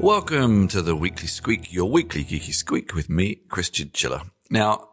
[0.00, 4.24] Welcome to the Weekly Squeak, your weekly geeky squeak with me, Chris Chinchilla.
[4.50, 4.88] Now,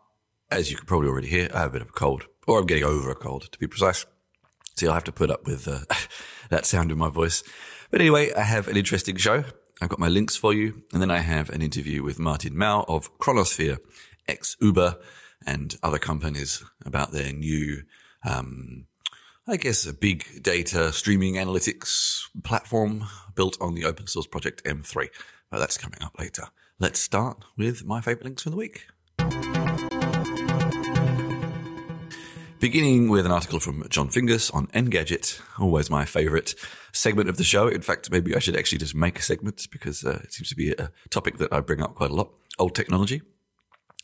[0.50, 2.66] as you can probably already hear, I have a bit of a cold, or I'm
[2.66, 4.06] getting over a cold to be precise.
[4.76, 5.80] So you'll have to put up with uh,
[6.50, 7.44] that sound in my voice.
[7.90, 9.44] But anyway, I have an interesting show.
[9.82, 10.84] I've got my links for you.
[10.94, 13.80] And then I have an interview with Martin Mao of Chronosphere,
[14.28, 14.98] ex Uber
[15.46, 17.84] and other companies about their new,
[18.24, 18.86] um,
[19.48, 25.10] I guess, a big data streaming analytics platform built on the open source project M3.
[25.50, 26.44] But that's coming up later.
[26.78, 28.86] Let's start with my favorite links for the week.
[32.60, 36.54] Beginning with an article from John Fingas on Engadget, always my favorite
[36.92, 37.68] segment of the show.
[37.68, 40.56] In fact, maybe I should actually just make a segment because uh, it seems to
[40.56, 42.30] be a topic that I bring up quite a lot.
[42.60, 43.24] Old technology.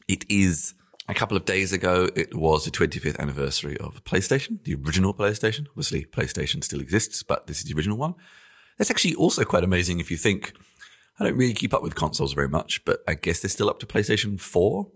[0.08, 0.74] It is
[1.08, 2.10] a couple of days ago.
[2.16, 5.68] It was the 25th anniversary of PlayStation, the original PlayStation.
[5.70, 8.16] Obviously, PlayStation still exists, but this is the original one.
[8.78, 10.54] That's actually also quite amazing if you think
[11.20, 13.80] I don't really keep up with consoles very much, but I guess they're still up
[13.80, 14.88] to PlayStation 4.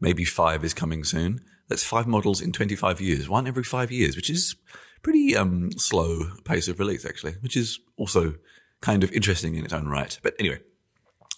[0.00, 1.40] Maybe 5 is coming soon.
[1.68, 4.56] That's five models in 25 years, one every five years, which is
[5.02, 8.34] pretty um, slow pace of release, actually, which is also
[8.80, 10.18] kind of interesting in its own right.
[10.22, 10.60] But anyway,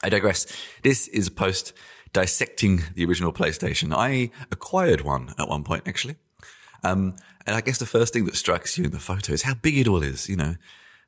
[0.03, 0.47] I digress.
[0.83, 1.75] This is a post
[2.13, 3.95] dissecting the original PlayStation.
[3.95, 6.17] I acquired one at one point, actually.
[6.85, 9.55] Um, and I guess the first thing that strikes you in the photo is how
[9.55, 10.29] big it all is.
[10.29, 10.55] You know,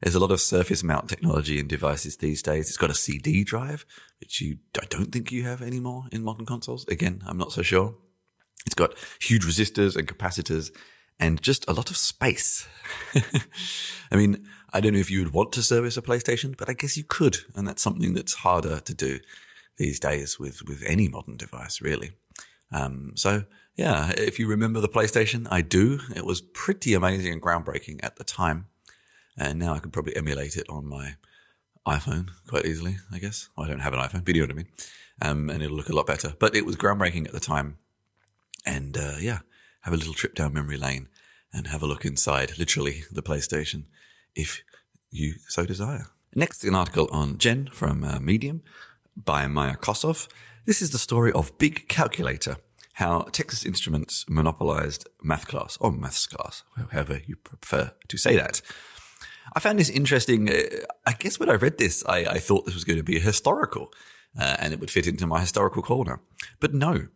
[0.01, 2.69] there's a lot of surface mount technology in devices these days.
[2.69, 3.85] It's got a CD drive,
[4.21, 6.87] which you I don't think you have anymore in modern consoles.
[6.89, 7.95] Again, I'm not so sure.
[8.67, 10.71] It's got huge resistors and capacitors
[11.21, 12.67] and just a lot of space.
[14.11, 16.73] I mean, I don't know if you would want to service a PlayStation, but I
[16.73, 17.39] guess you could.
[17.55, 19.21] And that's something that's harder to do
[19.77, 22.13] these days with, with any modern device, really.
[22.73, 23.45] Um, so
[23.77, 26.01] yeah, if you remember the PlayStation, I do.
[26.15, 28.67] It was pretty amazing and groundbreaking at the time.
[29.37, 31.17] And now I could probably emulate it on my
[31.87, 33.49] iPhone quite easily, I guess.
[33.57, 34.69] Well, I don't have an iPhone, but you know what I mean.
[35.21, 36.35] Um, and it'll look a lot better.
[36.39, 37.79] But it was groundbreaking at the time
[38.65, 39.41] and uh, yeah,
[39.83, 41.09] have a little trip down memory lane
[41.53, 43.85] and have a look inside, literally, the PlayStation,
[44.35, 44.63] if
[45.11, 46.07] you so desire.
[46.35, 48.63] Next, an article on Gen from uh, Medium
[49.17, 50.29] by Maya Kosoff.
[50.65, 52.57] This is the story of Big Calculator,
[52.95, 58.61] how Texas Instruments monopolized math class, or maths class, however you prefer to say that.
[59.55, 60.49] I found this interesting.
[60.49, 60.63] Uh,
[61.07, 63.93] I guess when I read this, I, I, thought this was going to be historical
[64.39, 66.21] uh, and it would fit into my historical corner.
[66.61, 67.09] But no,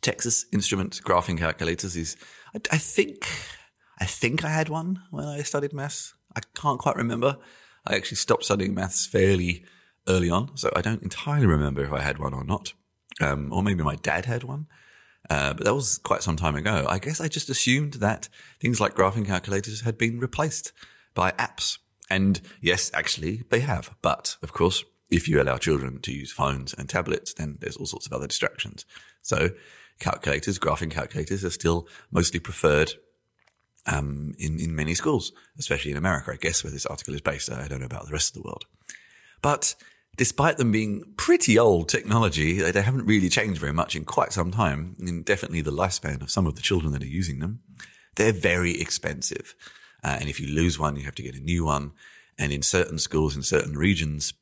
[0.00, 2.16] Texas Instruments graphing calculators is,
[2.54, 3.26] I, I, think,
[3.98, 6.14] I think I had one when I studied maths.
[6.36, 7.36] I can't quite remember.
[7.86, 9.64] I actually stopped studying maths fairly
[10.08, 12.72] early on, so I don't entirely remember if I had one or not.
[13.20, 14.66] Um, or maybe my dad had one.
[15.28, 16.86] Uh, but that was quite some time ago.
[16.88, 18.28] I guess I just assumed that
[18.60, 20.72] things like graphing calculators had been replaced
[21.14, 21.78] by apps.
[22.08, 23.94] And yes, actually they have.
[24.02, 27.86] But of course, if you allow children to use phones and tablets, then there's all
[27.86, 28.86] sorts of other distractions.
[29.22, 29.50] So
[29.98, 32.94] calculators, graphing calculators are still mostly preferred
[33.86, 37.50] um, in, in many schools, especially in America, I guess, where this article is based.
[37.50, 38.64] I don't know about the rest of the world.
[39.42, 39.74] But
[40.16, 44.50] despite them being pretty old technology, they haven't really changed very much in quite some
[44.50, 44.96] time.
[45.00, 47.60] In definitely the lifespan of some of the children that are using them.
[48.16, 49.54] They're very expensive.
[50.02, 51.92] Uh, and if you lose one, you have to get a new one.
[52.38, 54.32] And in certain schools in certain regions,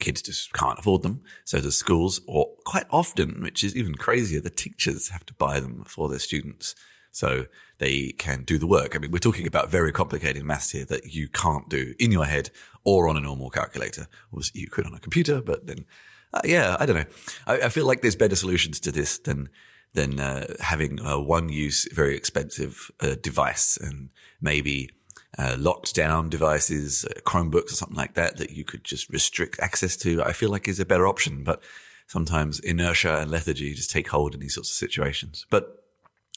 [0.00, 1.22] kids just can't afford them.
[1.44, 5.60] So the schools, or quite often, which is even crazier, the teachers have to buy
[5.60, 6.74] them for their students.
[7.14, 7.46] So
[7.78, 8.96] they can do the work.
[8.96, 12.24] I mean, we're talking about very complicated maths here that you can't do in your
[12.24, 12.50] head
[12.82, 14.08] or on a normal calculator.
[14.32, 15.84] Obviously, you could on a computer, but then,
[16.32, 17.04] uh, yeah, I don't know.
[17.46, 19.48] I, I, feel like there's better solutions to this than
[19.92, 24.10] than uh, having a one-use, very expensive uh, device and
[24.40, 24.90] maybe
[25.38, 29.60] uh, locked down devices, uh, Chromebooks or something like that, that you could just restrict
[29.60, 31.44] access to, I feel like is a better option.
[31.44, 31.62] But
[32.08, 35.46] sometimes inertia and lethargy just take hold in these sorts of situations.
[35.48, 35.83] But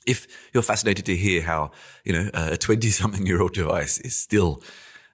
[0.07, 1.71] if you're fascinated to hear how,
[2.03, 4.63] you know, a 20 something year old device is still,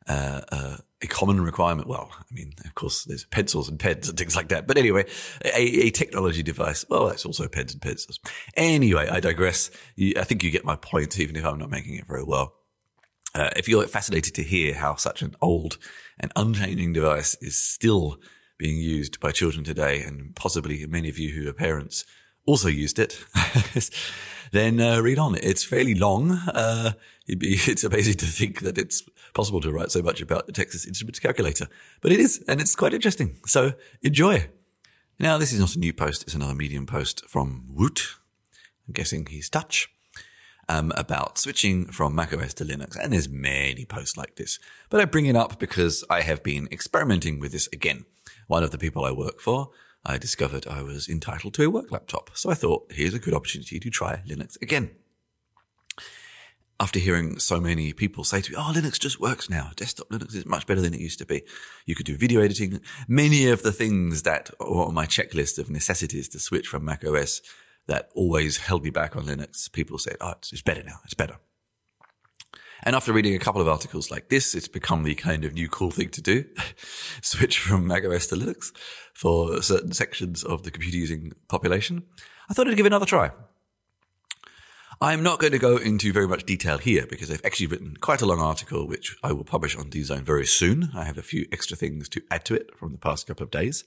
[0.08, 1.88] uh, uh, a common requirement.
[1.88, 4.68] Well, I mean, of course, there's pencils and pens and things like that.
[4.68, 5.06] But anyway,
[5.44, 6.86] a, a technology device.
[6.90, 8.20] Well, that's also pens and pencils.
[8.56, 9.70] Anyway, I digress.
[10.00, 12.54] I think you get my point, even if I'm not making it very well.
[13.36, 15.78] Uh, if you're fascinated to hear how such an old
[16.20, 18.18] and unchanging device is still
[18.58, 22.06] being used by children today, and possibly many of you who are parents
[22.46, 23.24] also used it,
[24.54, 25.36] then uh, read on.
[25.36, 26.32] It's fairly long.
[26.32, 26.94] Uh,
[27.28, 27.36] be,
[27.68, 29.04] it's amazing to think that it's
[29.34, 31.68] possible to write so much about the Texas Instruments calculator,
[32.02, 33.38] but it is, and it's quite interesting.
[33.46, 34.50] So enjoy.
[35.20, 38.16] Now, this is not a new post; it's another Medium post from Woot.
[38.88, 39.90] I'm guessing he's Dutch.
[40.70, 44.60] um, about switching from macOS to Linux, and there's many posts like this.
[44.90, 48.06] But I bring it up because I have been experimenting with this again.
[48.48, 49.72] One of the people I work for,
[50.06, 53.34] I discovered I was entitled to a work laptop, so I thought here's a good
[53.34, 54.92] opportunity to try Linux again.
[56.80, 59.72] After hearing so many people say to me, "Oh, Linux just works now.
[59.76, 61.44] Desktop Linux is much better than it used to be.
[61.86, 62.82] You could do video editing.
[63.08, 67.42] Many of the things that are on my checklist of necessities to switch from macOS
[67.88, 69.72] that always held me back on Linux.
[69.72, 71.00] People said, oh, it's better now.
[71.06, 71.38] It's better.
[72.86, 75.70] And after reading a couple of articles like this, it's become the kind of new
[75.70, 76.46] cool thing to do.
[77.22, 78.72] Switch from macOS to Linux
[79.14, 82.04] for certain sections of the computer using population.
[82.50, 83.32] I thought I'd give it another try.
[85.02, 88.22] I'm not going to go into very much detail here because I've actually written quite
[88.22, 90.92] a long article, which I will publish on DZone very soon.
[90.94, 93.52] I have a few extra things to add to it from the past couple of
[93.52, 93.86] days,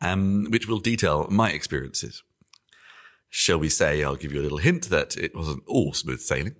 [0.00, 2.22] um, which will detail my experiences
[3.30, 6.56] shall we say, I'll give you a little hint that it wasn't all smooth sailing.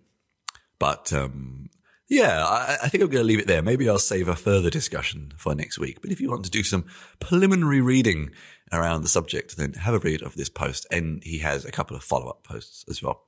[0.80, 1.70] But um,
[2.08, 3.62] yeah, I, I, think I'm going to leave it there.
[3.62, 6.00] Maybe I'll save a further discussion for next week.
[6.02, 6.86] But if you want to do some
[7.20, 8.30] preliminary reading
[8.72, 10.88] around the subject, then have a read of this post.
[10.90, 13.26] And he has a couple of follow up posts as well.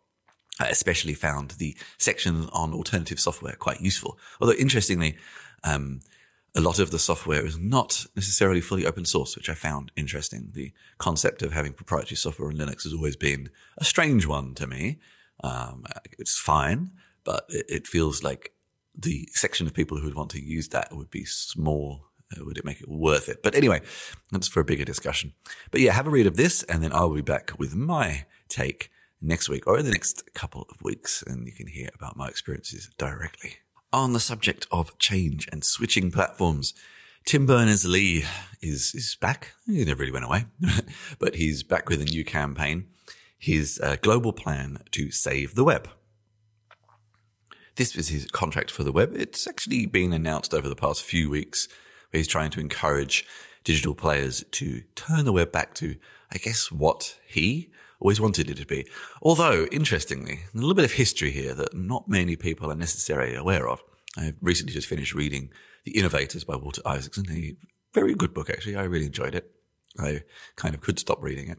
[0.59, 4.19] I especially found the section on alternative software quite useful.
[4.41, 5.17] Although interestingly,
[5.63, 6.01] um,
[6.55, 10.51] a lot of the software is not necessarily fully open source, which I found interesting.
[10.53, 14.67] The concept of having proprietary software in Linux has always been a strange one to
[14.67, 14.99] me.
[15.43, 15.85] Um,
[16.19, 16.91] it's fine,
[17.25, 18.53] but it, it, feels like
[18.95, 22.07] the section of people who would want to use that would be small.
[22.35, 23.43] Uh, would it make it worth it?
[23.43, 23.81] But anyway,
[24.31, 25.35] that's for a bigger discussion.
[25.71, 28.91] But yeah, have a read of this, and then I'll be back with my take
[29.21, 32.29] next week or in the next couple of weeks, and you can hear about my
[32.29, 33.57] experiences directly
[33.93, 36.75] on the subject of change and switching platforms.
[37.25, 38.25] Tim Berners-Lee
[38.61, 39.53] is, is back.
[39.67, 40.47] He never really went away,
[41.19, 42.87] but he's back with a new campaign.
[43.39, 45.89] His uh, global plan to save the web.
[47.77, 49.15] This was his contract for the web.
[49.15, 51.69] It's actually been announced over the past few weeks
[52.11, 53.25] where he's trying to encourage
[53.65, 55.97] digital players to turn the web back to,
[56.33, 57.71] I guess, what he
[58.01, 58.87] always wanted it to be.
[59.23, 63.69] Although, interestingly, a little bit of history here that not many people are necessarily aware
[63.69, 63.83] of.
[64.19, 65.51] I recently just finished reading
[65.85, 67.57] The Innovators by Walter Isaacson, a
[67.95, 68.77] very good book, actually.
[68.77, 69.51] I really enjoyed it.
[69.99, 70.23] I
[70.57, 71.59] kind of could stop reading it.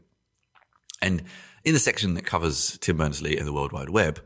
[1.00, 1.24] And
[1.64, 4.20] in the section that covers Tim Berners-Lee and the World Wide Web,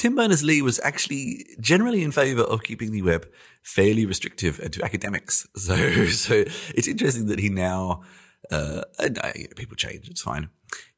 [0.00, 3.28] Tim Berners-Lee was actually generally in favor of keeping the web
[3.62, 5.46] fairly restrictive to academics.
[5.56, 6.44] So, so
[6.74, 8.02] it's interesting that he now,
[8.50, 10.48] uh, uh, people change, it's fine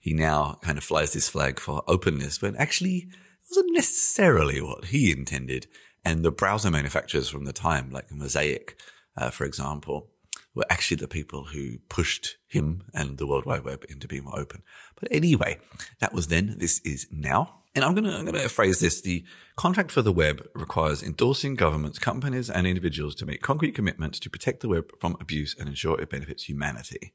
[0.02, 4.86] he now kind of flies this flag for openness when actually it wasn't necessarily what
[4.86, 5.68] he intended.
[6.04, 8.76] And the browser manufacturers from the time, like Mosaic,
[9.16, 10.08] uh, for example,
[10.56, 14.36] were actually the people who pushed him and the World Wide Web into being more
[14.36, 14.64] open.
[15.00, 15.60] But anyway,
[16.00, 16.56] that was then.
[16.58, 17.61] This is now.
[17.74, 19.00] And I'm going to, I'm going to phrase this.
[19.00, 19.24] The
[19.56, 24.30] contract for the web requires endorsing governments, companies and individuals to make concrete commitments to
[24.30, 27.14] protect the web from abuse and ensure it benefits humanity.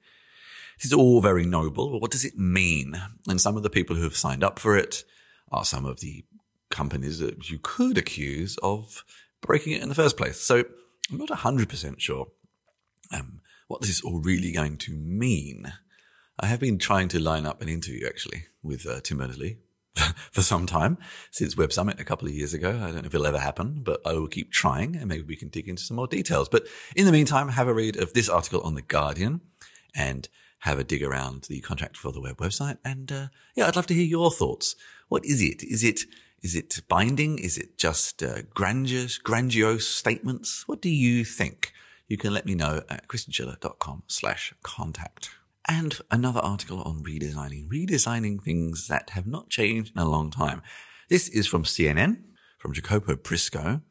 [0.78, 3.00] This is all very noble, but what does it mean?
[3.28, 5.04] And some of the people who have signed up for it
[5.52, 6.26] are some of the
[6.70, 9.04] companies that you could accuse of
[9.42, 10.40] breaking it in the first place.
[10.40, 10.66] So
[11.12, 12.28] I'm not 100% sure
[13.14, 15.72] um, what this is all really going to mean.
[16.40, 19.58] I have been trying to line up an interview actually with uh, Tim Berners-Lee
[20.32, 20.98] for some time
[21.32, 22.70] since Web Summit a couple of years ago.
[22.70, 25.36] I don't know if it'll ever happen, but I will keep trying and maybe we
[25.36, 26.50] can dig into some more details.
[26.50, 29.42] But in the meantime, have a read of this article on The Guardian
[29.96, 30.30] and
[30.60, 32.78] have a dig around the contract for the web website.
[32.84, 34.76] And uh, yeah, I'd love to hear your thoughts.
[35.08, 35.64] What is it?
[35.64, 36.02] Is it
[36.42, 37.40] is it binding?
[37.40, 40.68] Is it just uh, grandiose, grandiose statements?
[40.68, 41.74] What do you think?
[42.08, 45.32] You can let me know at chrischinchilla.com slash contact.
[45.68, 50.62] And another article on redesigning, redesigning things that have not changed in a long time.
[51.10, 52.24] This is from CNN,
[52.58, 53.82] from Jacopo Prisco,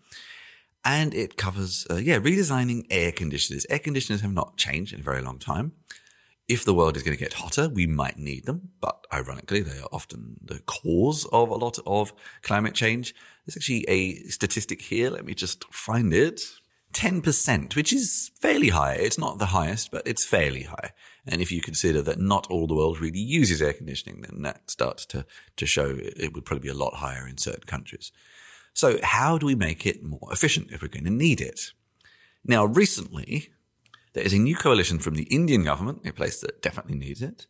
[0.84, 3.66] and it covers, uh, yeah, redesigning air conditioners.
[3.68, 5.72] Air conditioners have not changed in a very long time
[6.48, 9.78] if the world is going to get hotter, we might need them, but ironically, they
[9.80, 13.14] are often the cause of a lot of climate change.
[13.44, 15.10] There's actually a statistic here.
[15.10, 16.40] Let me just find it.
[16.92, 18.94] 10%, which is fairly high.
[18.94, 20.92] It's not the highest, but it's fairly high.
[21.26, 24.70] And if you consider that not all the world really uses air conditioning, then that
[24.70, 28.12] starts to, to show it would probably be a lot higher in certain countries.
[28.72, 31.72] So how do we make it more efficient if we're going to need it?
[32.44, 33.50] Now, recently,
[34.12, 37.46] there is a new coalition from the Indian government, a place that definitely needs it,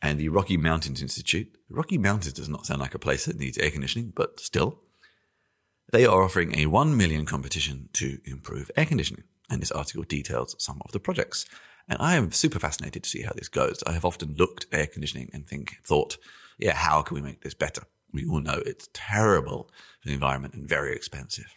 [0.00, 1.56] and the Rocky Mountains Institute.
[1.68, 4.80] Rocky Mountains does not sound like a place that needs air conditioning, but still.
[5.92, 10.56] They are offering a 1 million competition to improve air conditioning, and this article details
[10.58, 11.46] some of the projects.
[11.88, 13.82] And I am super fascinated to see how this goes.
[13.86, 16.18] I have often looked at air conditioning and think, thought,
[16.58, 17.82] yeah, how can we make this better?
[18.16, 21.56] we all know it's terrible for the environment and very expensive.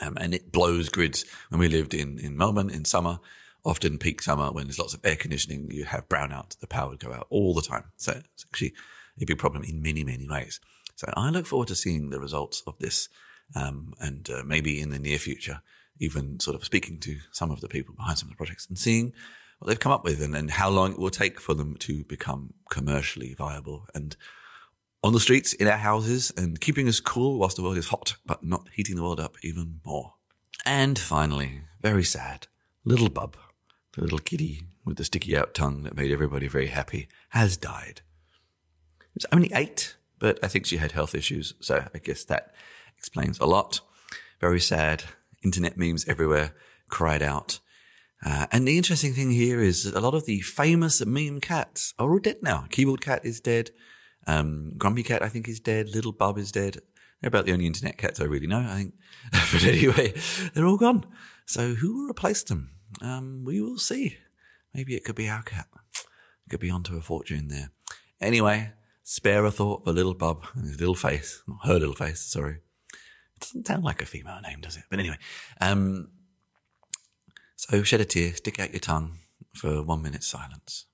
[0.00, 1.24] Um, and it blows grids.
[1.50, 3.18] When we lived in, in Melbourne in summer,
[3.64, 6.58] often peak summer when there's lots of air conditioning, you have brownout.
[6.58, 7.84] The power would go out all the time.
[7.96, 8.74] So it's actually
[9.20, 10.60] a big problem in many, many ways.
[10.96, 13.08] So I look forward to seeing the results of this.
[13.54, 15.60] Um, and uh, maybe in the near future,
[16.00, 18.78] even sort of speaking to some of the people behind some of the projects and
[18.78, 19.12] seeing
[19.58, 22.04] what they've come up with and, and how long it will take for them to
[22.04, 24.16] become commercially viable and
[25.04, 28.16] on the streets in our houses and keeping us cool whilst the world is hot,
[28.24, 30.14] but not heating the world up even more.
[30.64, 32.46] And finally, very sad,
[32.84, 33.36] little Bub,
[33.92, 38.00] the little kitty with the sticky out tongue that made everybody very happy, has died.
[39.14, 42.54] It's only eight, but I think she had health issues, so I guess that
[42.96, 43.80] explains a lot.
[44.40, 45.04] Very sad.
[45.44, 46.54] Internet memes everywhere
[46.88, 47.60] cried out.
[48.24, 52.10] Uh, and the interesting thing here is a lot of the famous meme cats are
[52.10, 52.66] all dead now.
[52.70, 53.70] Keyboard Cat is dead.
[54.26, 55.90] Um, Grumpy Cat, I think, is dead.
[55.90, 56.78] Little Bub is dead.
[57.20, 58.94] They're about the only internet cats I really know, I think.
[59.52, 60.14] but anyway,
[60.54, 61.04] they're all gone.
[61.46, 62.70] So who will replace them?
[63.02, 64.16] Um, we will see.
[64.72, 65.66] Maybe it could be our cat.
[66.48, 67.70] Could be onto a fortune there.
[68.20, 68.72] Anyway,
[69.02, 71.42] spare a thought for little Bub and his little face.
[71.64, 72.58] Her little face, sorry.
[73.44, 74.84] Doesn't sound like a female name, does it?
[74.88, 75.18] But anyway,
[75.60, 76.08] um,
[77.56, 79.18] so shed a tear, stick out your tongue
[79.52, 80.86] for one minute silence.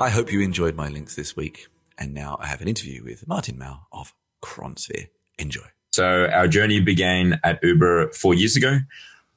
[0.00, 1.66] I hope you enjoyed my links this week.
[1.98, 5.08] And now I have an interview with Martin Mao of Chronosphere.
[5.38, 5.66] Enjoy.
[5.90, 8.78] So our journey began at Uber four years ago.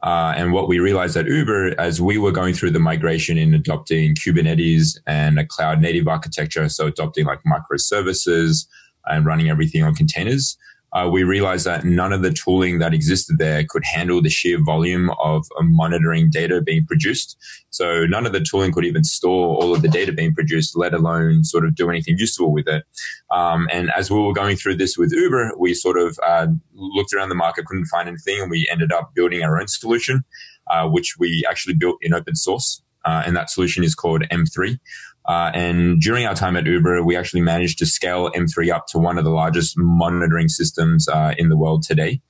[0.04, 3.54] Uh, and what we realized at Uber as we were going through the migration in
[3.54, 8.66] adopting Kubernetes and a cloud native architecture, so adopting like microservices
[9.06, 10.58] and running everything on containers,
[10.94, 14.62] uh, we realized that none of the tooling that existed there could handle the sheer
[14.64, 17.38] volume of monitoring data being produced.
[17.70, 20.94] So none of the tooling could even store all of the data being produced, let
[20.94, 22.84] alone sort of do anything useful with it.
[23.32, 27.14] Um, and as we were going through this with Uber, we sort of uh, looked
[27.14, 30.24] around the market, couldn't find anything, and we ended up building our own solution,
[30.70, 32.82] uh, which we actually built in open source.
[33.04, 34.80] Uh, and that solution is called M3.
[35.26, 38.98] Uh, and during our time at Uber, we actually managed to scale M3 up to
[38.98, 42.22] one of the largest monitoring systems uh, in the world today.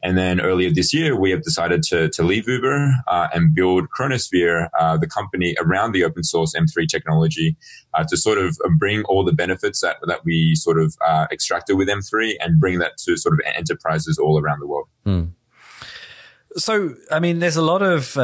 [0.00, 3.88] And then earlier this year, we have decided to, to leave Uber uh, and build
[3.90, 7.56] Chronosphere, uh, the company around the open source M3 technology,
[7.94, 11.76] uh, to sort of bring all the benefits that, that we sort of uh, extracted
[11.76, 14.86] with M3 and bring that to sort of enterprises all around the world.
[15.04, 15.24] Hmm.
[16.56, 18.16] So, I mean, there's a lot of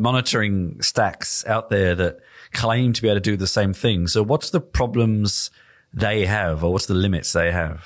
[0.00, 2.18] monitoring stacks out there that
[2.52, 4.06] claim to be able to do the same thing.
[4.06, 5.50] So what's the problems
[5.92, 7.84] they have or what's the limits they have?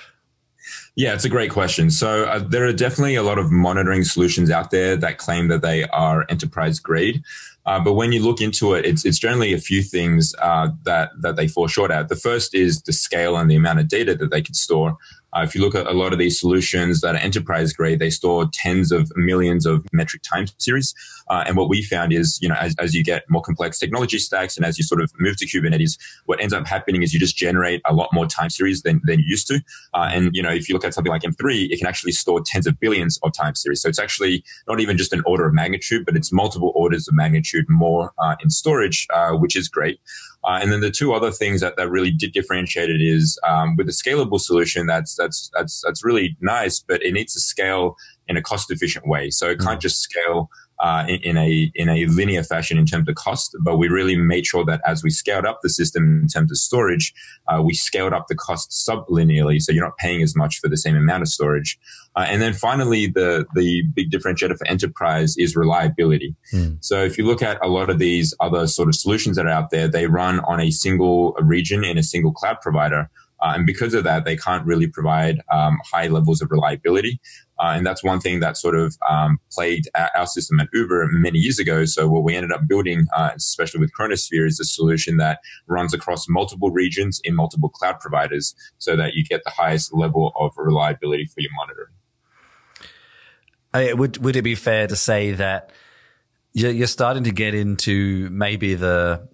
[0.96, 1.90] Yeah, it's a great question.
[1.90, 5.62] So uh, there are definitely a lot of monitoring solutions out there that claim that
[5.62, 7.22] they are enterprise grade.
[7.66, 11.10] Uh, but when you look into it, it's, it's generally a few things uh, that,
[11.20, 12.08] that they fall short at.
[12.08, 14.96] The first is the scale and the amount of data that they can store.
[15.36, 18.08] Uh, if you look at a lot of these solutions that are enterprise grade, they
[18.08, 20.94] store tens of millions of metric time series.
[21.28, 24.18] Uh, and what we found is, you know, as, as you get more complex technology
[24.18, 27.20] stacks and as you sort of move to Kubernetes, what ends up happening is you
[27.20, 29.60] just generate a lot more time series than, than you used to.
[29.92, 32.40] Uh, and, you know, if you look at something like M3, it can actually store
[32.44, 33.82] tens of billions of time series.
[33.82, 37.14] So it's actually not even just an order of magnitude, but it's multiple orders of
[37.14, 40.00] magnitude more uh, in storage, uh, which is great.
[40.46, 43.74] Uh, and then the two other things that, that really did differentiate it is um,
[43.76, 47.96] with a scalable solution that's that's that's that's really nice, but it needs to scale
[48.28, 49.28] in a cost efficient way.
[49.30, 49.82] So it can't mm.
[49.82, 50.48] just scale
[50.80, 54.16] uh, in, in, a in a linear fashion in terms of cost, but we really
[54.16, 57.14] made sure that as we scaled up the system in terms of storage,
[57.48, 60.76] uh, we scaled up the cost sublinearly, so you're not paying as much for the
[60.76, 61.78] same amount of storage.
[62.14, 66.34] Uh, and then finally, the the big differentiator for enterprise is reliability.
[66.52, 66.78] Mm.
[66.80, 69.50] So if you look at a lot of these other sort of solutions that are
[69.50, 73.10] out there, they run on a single region in a single cloud provider.
[73.46, 77.20] Uh, and because of that, they can't really provide um, high levels of reliability.
[77.60, 81.38] Uh, and that's one thing that sort of um, plagued our system at Uber many
[81.38, 81.84] years ago.
[81.84, 85.38] So what we ended up building, uh, especially with Chronosphere, is a solution that
[85.68, 90.32] runs across multiple regions in multiple cloud providers so that you get the highest level
[90.34, 91.94] of reliability for your monitoring.
[93.98, 95.70] Would, would it be fair to say that
[96.52, 99.28] you're starting to get into maybe the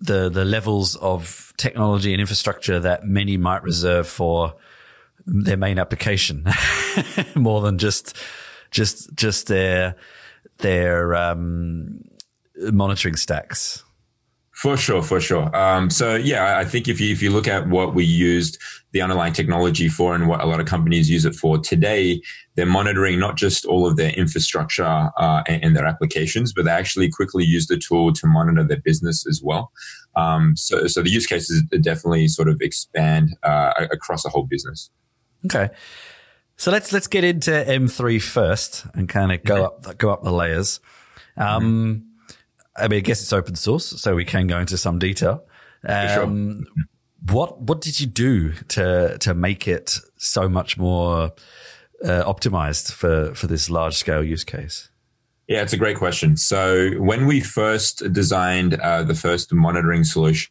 [0.00, 4.54] the the levels of technology and infrastructure that many might reserve for
[5.26, 6.46] their main application
[7.34, 8.16] more than just
[8.70, 9.96] just just their
[10.58, 12.00] their um,
[12.56, 13.82] monitoring stacks.
[14.52, 15.54] For sure, for sure.
[15.56, 18.58] Um, so yeah, I think if you if you look at what we used
[18.94, 22.22] the underlying technology for and what a lot of companies use it for today,
[22.54, 26.70] they're monitoring not just all of their infrastructure uh, and, and, their applications, but they
[26.70, 29.70] actually quickly use the tool to monitor their business as well.
[30.16, 34.90] Um, so, so the use cases definitely sort of expand uh, across the whole business.
[35.44, 35.68] Okay.
[36.56, 40.32] So let's let's get into M3 first and kind of go up go up the
[40.32, 40.80] layers.
[41.36, 42.14] Um, mm-hmm
[42.76, 45.44] I mean, I guess it's open source, so we can go into some detail.
[45.86, 46.84] Um, sure.
[47.30, 51.32] What what did you do to to make it so much more
[52.04, 54.90] uh, optimized for for this large scale use case?
[55.48, 56.36] Yeah, it's a great question.
[56.36, 60.50] So when we first designed uh, the first monitoring solution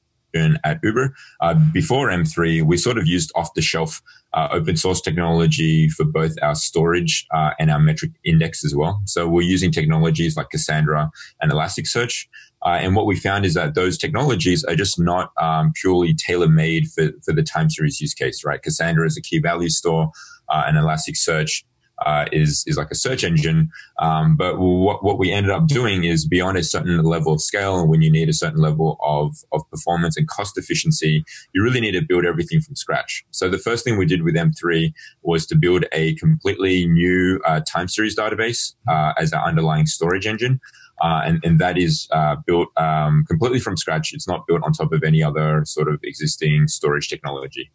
[0.64, 1.16] at Uber.
[1.42, 4.02] Uh, before M3, we sort of used off the shelf
[4.34, 9.02] uh, open source technology for both our storage uh, and our metric index as well.
[9.06, 11.12] So we're using technologies like Cassandra
[11.42, 12.26] and Elasticsearch.
[12.66, 16.48] Uh, and what we found is that those technologies are just not um, purely tailor
[16.48, 18.62] made for, for the time series use case, right?
[18.62, 20.12] Cassandra is a key value store
[20.50, 21.64] uh, and Elasticsearch
[22.06, 23.70] uh, is is like a search engine.
[24.00, 27.80] Um, but what what we ended up doing is beyond a certain level of scale,
[27.80, 31.80] and when you need a certain level of of performance and cost efficiency, you really
[31.80, 33.24] need to build everything from scratch.
[33.32, 37.62] So the first thing we did with M3 was to build a completely new uh,
[37.62, 40.60] time series database uh, as our underlying storage engine.
[41.04, 44.14] Uh, and, and that is uh, built um, completely from scratch.
[44.14, 47.70] It's not built on top of any other sort of existing storage technology.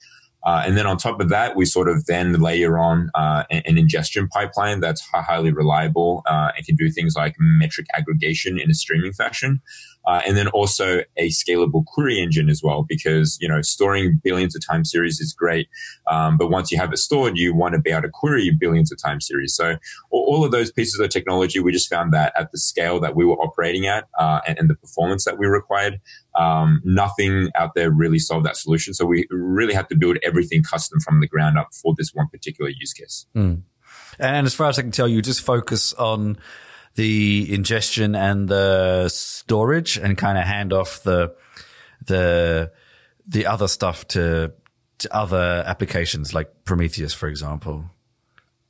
[0.45, 3.63] Uh, and then on top of that, we sort of then layer on uh, an,
[3.67, 8.71] an, ingestion pipeline that's highly reliable uh, and can do things like metric aggregation in
[8.71, 9.61] a streaming fashion.
[10.07, 14.57] Uh, and then also a scalable query engine as well, because, you know, storing billions
[14.57, 15.69] of time series is great.
[16.11, 18.91] Um, but once you have it stored, you want to be able to query billions
[18.91, 19.55] of time series.
[19.55, 19.77] So
[20.11, 23.25] all of those pieces of technology, we just found that at the scale that we
[23.25, 26.01] were operating at uh, and, and, the performance that we required,
[26.39, 28.95] um, nothing out there really solved that solution.
[28.95, 32.29] So we really had to build everything custom from the ground up for this one
[32.29, 33.27] particular use case.
[33.35, 33.63] Mm.
[34.19, 36.39] And as far as I can tell, you just focus on
[36.99, 41.33] the ingestion and the storage and kind of hand off the
[42.05, 42.73] the
[43.25, 44.53] the other stuff to,
[44.99, 47.85] to other applications like Prometheus, for example.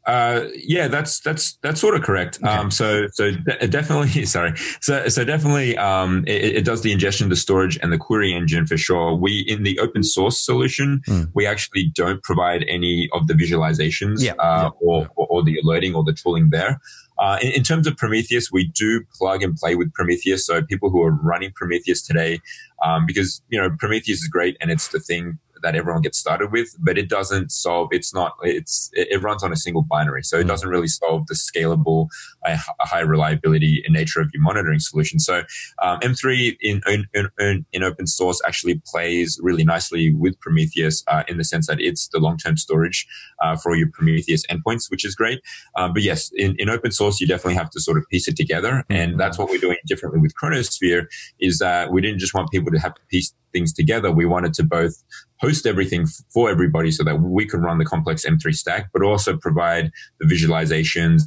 [0.04, 2.38] Uh, yeah, that's that's that's sort of correct.
[2.42, 2.48] Okay.
[2.48, 4.52] Um, so so de- definitely, sorry.
[4.83, 8.66] So so definitely, um, it, it, does the ingestion, the storage, and the query engine
[8.66, 9.14] for sure.
[9.14, 11.31] We in the open source solution, mm.
[11.35, 14.33] we actually don't provide any of the visualizations yeah.
[14.33, 14.70] Uh, yeah.
[14.81, 16.79] Or, or, or the alerting or the tooling there.
[17.18, 20.46] Uh, in, in, terms of Prometheus, we do plug and play with Prometheus.
[20.46, 22.40] So people who are running Prometheus today,
[22.85, 26.53] um, because you know Prometheus is great and it's the thing that everyone gets started
[26.53, 27.88] with, but it doesn't solve.
[27.92, 28.37] It's not.
[28.42, 30.49] It's it runs on a single binary, so it mm.
[30.49, 32.09] doesn't really solve the scalable,
[32.47, 35.18] uh, high reliability nature of your monitoring solution.
[35.18, 35.42] So
[35.83, 37.07] um, M3 in, in,
[37.38, 41.81] in, in open source actually plays really nicely with Prometheus uh, in the sense that
[41.81, 43.07] it's the long term storage
[43.40, 45.40] uh, for your Prometheus endpoints, which is great.
[45.77, 48.37] Um, but yes, in, in open source, you definitely have to sort of piece it
[48.37, 49.18] together, and mm.
[49.18, 51.07] that's what we're doing differently with Chronosphere.
[51.40, 54.11] Is that we didn't just want people to have to piece things together.
[54.11, 55.02] We wanted to both
[55.40, 59.37] host everything for everybody so that we could run the complex M3 stack, but also
[59.37, 61.22] provide the visualizations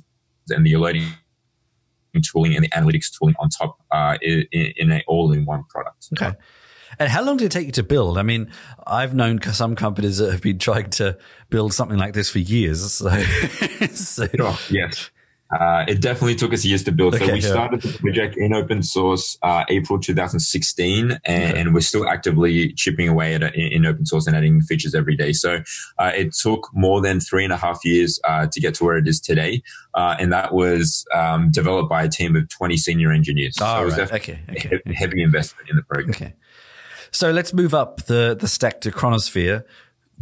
[0.49, 1.07] and the alerting
[2.19, 6.09] tooling and the analytics tooling on top uh, in, in an all-in-one product.
[6.13, 6.35] Okay.
[6.99, 8.17] And how long did it take you to build?
[8.17, 8.51] I mean,
[8.85, 11.17] I've known some companies that have been trying to
[11.49, 12.93] build something like this for years.
[12.93, 13.09] So,
[13.93, 14.27] so.
[14.27, 14.55] Sure.
[14.69, 15.09] yes.
[15.51, 17.15] Uh, it definitely took us years to build.
[17.15, 17.49] Okay, so we yeah.
[17.49, 21.59] started the project in open source uh, April 2016, and, okay.
[21.59, 24.95] and, we're still actively chipping away at it in, in, open source and adding features
[24.95, 25.33] every day.
[25.33, 25.61] So
[25.99, 28.97] uh, it took more than three and a half years uh, to get to where
[28.97, 29.61] it is today,
[29.93, 33.57] uh, and that was um, developed by a team of 20 senior engineers.
[33.59, 34.13] Oh, so right.
[34.13, 34.69] okay, okay.
[34.69, 36.11] Heavy, heavy investment in the program.
[36.11, 36.33] Okay.
[37.11, 39.63] So let's move up the the stack to Chronosphere.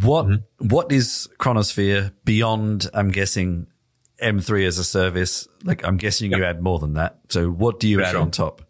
[0.02, 0.68] What mm-hmm.
[0.68, 2.90] what is Chronosphere beyond?
[2.94, 3.68] I'm guessing
[4.22, 5.48] M3 as a service.
[5.64, 6.40] Like I'm guessing yep.
[6.40, 7.20] you add more than that.
[7.30, 8.22] So what do you For add sure.
[8.22, 8.62] on top?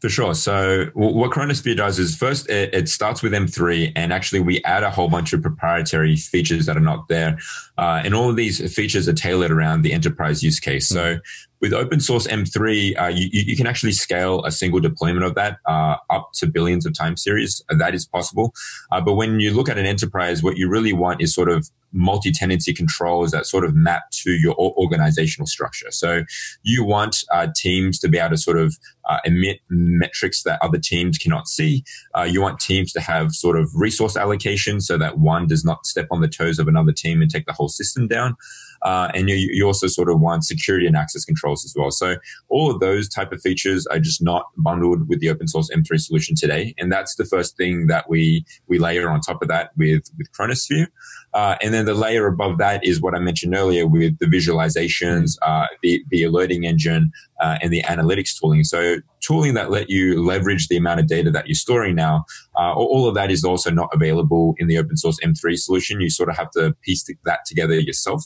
[0.00, 0.34] For sure.
[0.34, 4.82] So what Chronosphere does is first it, it, starts with M3 and actually we add
[4.82, 7.38] a whole bunch of proprietary features that are not there.
[7.82, 10.86] Uh, and all of these features are tailored around the enterprise use case.
[10.86, 11.18] So
[11.60, 15.58] with open source M3, uh, you, you, can actually scale a single deployment of that
[15.66, 17.60] uh, up to billions of time series.
[17.70, 18.52] That is possible.
[18.92, 21.68] Uh, but when you look at an enterprise, what you really want is sort of
[21.92, 25.90] multi-tenancy controls that sort of map to your organizational structure.
[25.90, 26.22] So
[26.62, 28.76] you want uh, teams to be able to sort of
[29.08, 31.84] uh, emit metrics that other teams cannot see.
[32.16, 35.86] Uh, you want teams to have sort of resource allocation so that one does not
[35.86, 38.36] step on the toes of another team and take the whole system down.
[38.82, 41.90] uh, and you, you also sort of want security and access controls as well.
[41.90, 42.16] So
[42.48, 46.00] all of those type of features are just not bundled with the open source M3
[46.00, 49.70] solution today, and that's the first thing that we we layer on top of that
[49.76, 50.88] with with Chronosphere.
[51.34, 55.38] Uh, and then the layer above that is what I mentioned earlier with the visualizations,
[55.42, 58.64] uh, the, the alerting engine, uh, and the analytics tooling.
[58.64, 62.24] So tooling that let you leverage the amount of data that you're storing now,
[62.58, 66.00] uh, all of that is also not available in the open source M3 solution.
[66.00, 68.24] You sort of have to piece that together yourself.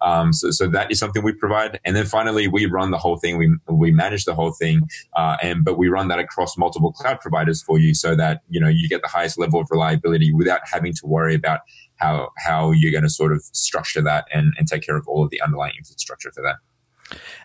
[0.00, 1.78] Um, so, so that is something we provide.
[1.84, 3.36] And then finally, we run the whole thing.
[3.36, 4.82] We, we manage the whole thing.
[5.14, 8.60] Uh, and, but we run that across multiple cloud providers for you so that, you
[8.60, 11.60] know, you get the highest level of reliability without having to worry about
[11.96, 15.24] how how you're going to sort of structure that and, and take care of all
[15.24, 16.56] of the underlying infrastructure for that.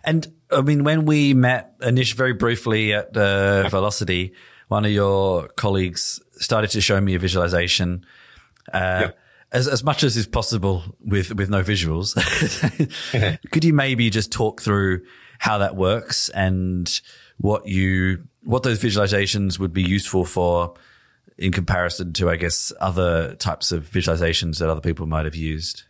[0.03, 4.33] And I mean, when we met Anish very briefly at uh, Velocity,
[4.67, 8.05] one of your colleagues started to show me a visualization.
[8.73, 9.17] Uh, yep.
[9.51, 12.15] As, as much as is possible with, with no visuals,
[13.51, 15.01] could you maybe just talk through
[15.39, 17.01] how that works and
[17.37, 20.75] what you, what those visualizations would be useful for
[21.41, 25.83] in comparison to, I guess, other types of visualizations that other people might have used?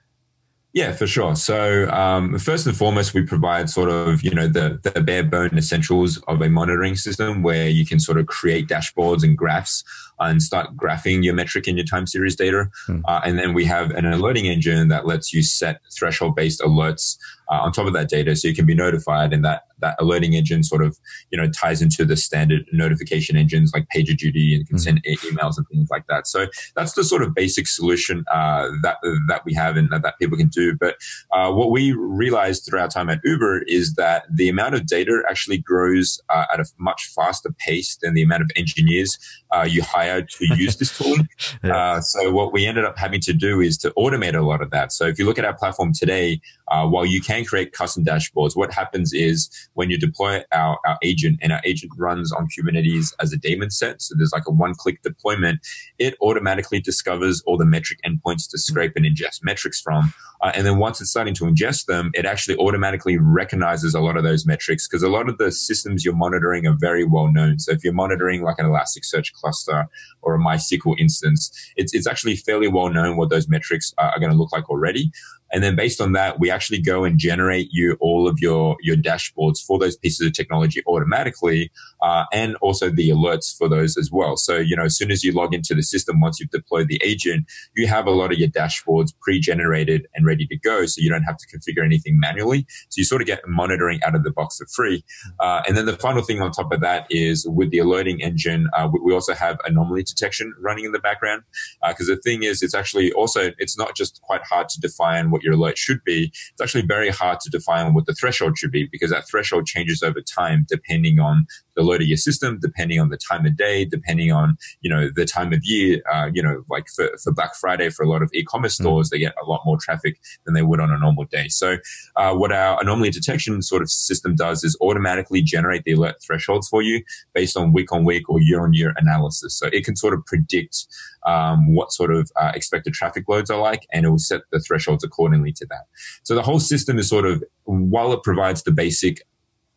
[0.74, 1.36] Yeah, for sure.
[1.36, 5.58] So um, first and foremost, we provide sort of you know the the bare bone
[5.58, 9.84] essentials of a monitoring system where you can sort of create dashboards and graphs
[10.20, 12.70] and start graphing your metric and your time series data.
[12.86, 13.02] Hmm.
[13.06, 17.18] Uh, and then we have an alerting engine that lets you set threshold based alerts
[17.52, 20.34] uh, on top of that data so you can be notified and that that alerting
[20.34, 20.98] engine sort of
[21.32, 25.00] you know ties into the standard notification engines like pagerduty and can mm-hmm.
[25.00, 28.98] send emails and things like that so that's the sort of basic solution uh, that
[29.28, 30.96] that we have and that, that people can do but
[31.34, 35.22] uh, what we realized through our time at uber is that the amount of data
[35.30, 39.18] actually grows uh, at a much faster pace than the amount of engineers
[39.52, 41.18] uh, you hire to use this tool
[41.64, 41.76] yeah.
[41.76, 44.70] Uh, so what we ended up having to do is to automate a lot of
[44.70, 48.56] that so if you look at our platform today while you can create custom dashboards
[48.56, 53.14] what happens is when you deploy our, our agent and our agent runs on Kubernetes
[53.20, 55.60] as a daemon set, so there's like a one click deployment,
[56.00, 60.14] it automatically discovers all the metric endpoints to scrape and ingest metrics from.
[60.42, 64.18] Uh, and then once it's starting to ingest them, it actually automatically recognizes a lot
[64.18, 67.60] of those metrics because a lot of the systems you're monitoring are very well known.
[67.60, 69.88] So if you're monitoring like an Elasticsearch cluster
[70.22, 74.20] or a MySQL instance, it's, it's actually fairly well known what those metrics are, are
[74.20, 75.12] going to look like already.
[75.54, 78.96] And then based on that, we actually go and generate you all of your, your
[78.96, 84.10] dashboards for those pieces of technology automatically, uh, and also the alerts for those as
[84.12, 84.38] well.
[84.38, 87.02] So, you know, as soon as you log into the system, once you've deployed the
[87.04, 90.86] agent, you have a lot of your dashboards pre-generated and ready to go.
[90.86, 92.66] So you don't have to configure anything manually.
[92.90, 95.04] So you sort of get monitoring out of the box for free.
[95.40, 98.70] Uh, and then the final thing on top of that is with the alerting engine,
[98.74, 101.44] uh, we also have anomaly detection running in the background.
[101.88, 105.30] Because uh, the thing is, it's actually also, it's not just quite hard to define
[105.30, 108.58] what what your alert should be, it's actually very hard to define what the threshold
[108.58, 112.60] should be because that threshold changes over time depending on the load of your system,
[112.62, 116.02] depending on the time of day, depending on, you know, the time of year.
[116.12, 118.84] Uh, you know, like for, for Black Friday, for a lot of e-commerce hmm.
[118.84, 119.12] stores, mm.
[119.12, 121.48] they get a lot more traffic than they would on a normal day.
[121.48, 121.78] So,
[122.16, 126.68] uh, what our anomaly detection sort of system does is automatically generate the alert thresholds
[126.68, 129.58] for you based on week on week or year on year analysis.
[129.58, 130.88] So it can sort of predict
[131.26, 134.60] um, what sort of uh, expected traffic loads are like, and it will set the
[134.60, 135.86] thresholds accordingly to that.
[136.24, 139.22] So the whole system is sort of, while it provides the basic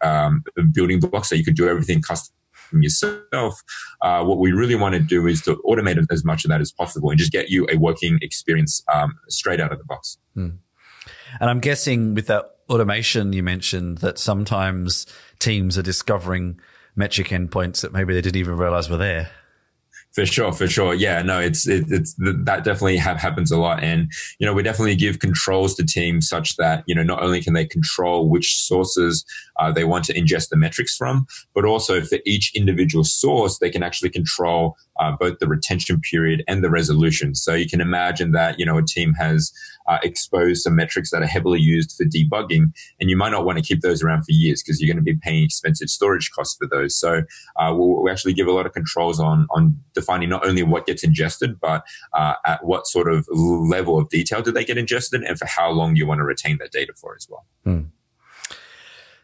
[0.03, 2.35] um, building blocks so you could do everything custom
[2.73, 3.63] yourself.
[4.03, 6.73] Uh, what we really want to do is to automate as much of that as
[6.73, 10.19] possible and just get you a working experience um, straight out of the box.
[10.35, 10.51] Hmm.
[11.41, 15.07] And I'm guessing with that automation you mentioned that sometimes
[15.39, 16.61] teams are discovering
[16.97, 19.31] metric endpoints that maybe they didn't even realize were there.
[20.15, 20.95] For sure, for sure.
[20.95, 24.95] Yeah, no, it's it, it's that definitely happens a lot, and you know we definitely
[24.95, 29.25] give controls to teams such that you know not only can they control which sources
[29.59, 33.71] uh, they want to ingest the metrics from, but also for each individual source they
[33.71, 37.35] can actually control uh, both the retention period and the resolution.
[37.35, 39.53] So you can imagine that you know a team has
[39.89, 43.59] uh, exposed some metrics that are heavily used for debugging, and you might not want
[43.59, 46.57] to keep those around for years because you're going to be paying expensive storage costs
[46.57, 46.97] for those.
[46.97, 47.23] So
[47.57, 50.87] uh, we'll, we actually give a lot of controls on on defining not only what
[50.87, 55.23] gets ingested, but uh, at what sort of level of detail do they get ingested,
[55.23, 57.45] and for how long you want to retain that data for as well.
[57.65, 57.89] Hmm.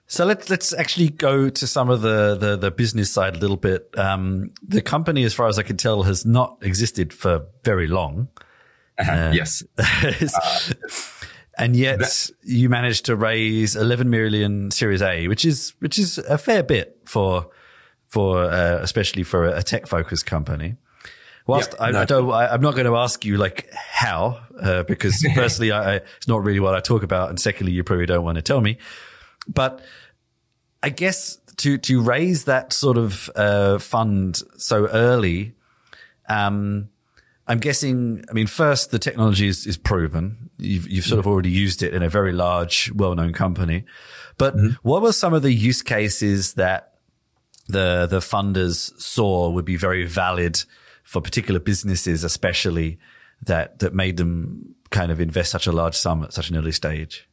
[0.07, 3.57] So let's let's actually go to some of the the, the business side a little
[3.57, 3.97] bit.
[3.97, 8.27] Um, the company, as far as I can tell, has not existed for very long.
[9.01, 9.63] Uh, yes.
[11.59, 16.19] and yet that, you managed to raise 11 million Series A, which is which is
[16.19, 17.51] a fair bit for
[18.09, 20.77] for uh, especially for a tech focused company.
[21.47, 22.01] Whilst Yep, I, no.
[22.01, 25.95] I don't, I, I'm not going to ask you like how, uh, because firstly, I,
[25.95, 28.43] I, it's not really what I talk about, and secondly, you probably don't want to
[28.43, 28.79] tell me.
[29.49, 29.81] But
[30.83, 35.55] I guess to to raise that sort of uh, fund so early,
[36.29, 36.89] um,
[37.51, 38.25] I'm guessing.
[38.31, 40.51] I mean, first, the technology is, is proven.
[40.59, 43.85] You've you've sort of already used it in a very large, well known company.
[44.39, 44.75] But mm-hmm.
[44.83, 46.95] what were some of the use cases that
[47.67, 50.63] the the funders saw would be very valid
[51.03, 53.01] for particular businesses, especially
[53.43, 56.73] that that made them kind of invest such a large sum at such an early
[56.73, 57.29] stage?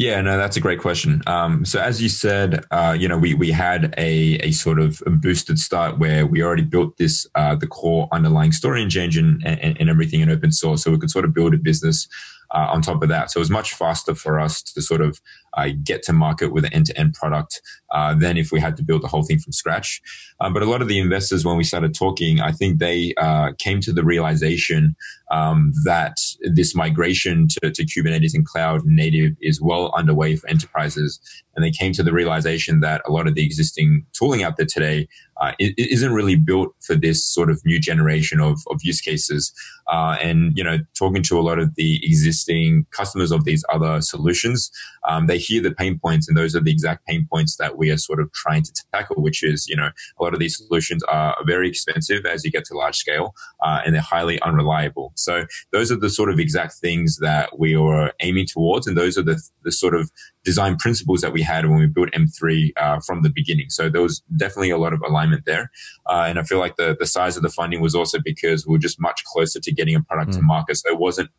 [0.00, 1.20] Yeah, no, that's a great question.
[1.26, 5.02] Um, so as you said, uh, you know, we we had a a sort of
[5.06, 9.78] boosted start where we already built this uh, the core underlying storage engine and, and,
[9.78, 12.08] and everything in open source, so we could sort of build a business
[12.52, 13.30] uh, on top of that.
[13.30, 15.20] So it was much faster for us to sort of
[15.54, 17.60] uh, get to market with an end to end product
[17.90, 20.00] uh, than if we had to build the whole thing from scratch.
[20.40, 23.52] Um, but a lot of the investors, when we started talking, I think they uh,
[23.58, 24.96] came to the realization
[25.30, 31.20] um, that this migration to, to Kubernetes and cloud native is well underway for enterprises.
[31.60, 34.64] And they came to the realization that a lot of the existing tooling out there
[34.64, 39.52] today uh, isn't really built for this sort of new generation of, of use cases.
[39.88, 44.00] Uh, and, you know, talking to a lot of the existing customers of these other
[44.00, 44.70] solutions,
[45.08, 47.90] um, they hear the pain points and those are the exact pain points that we
[47.90, 51.02] are sort of trying to tackle, which is, you know, a lot of these solutions
[51.04, 55.12] are very expensive as you get to large scale, uh, and they're highly unreliable.
[55.16, 58.86] So those are the sort of exact things that we are aiming towards.
[58.86, 60.10] And those are the, the sort of
[60.44, 63.68] design principles that we had when we built M3 uh, from the beginning.
[63.70, 65.70] So there was definitely a lot of alignment there.
[66.08, 68.76] Uh, and I feel like the, the size of the funding was also because we
[68.76, 70.76] are just much closer to getting a product to market.
[70.76, 71.30] So it wasn't,